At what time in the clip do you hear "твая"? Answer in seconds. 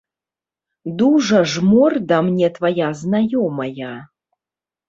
2.57-2.89